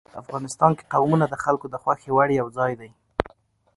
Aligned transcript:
افغانستان 0.21 0.71
کې 0.77 0.83
قومونه 0.93 1.25
د 1.29 1.35
خلکو 1.43 1.65
د 1.69 1.75
خوښې 1.83 2.09
وړ 2.13 2.29
یو 2.39 2.47
ځای 2.57 2.71
دی. 2.79 2.89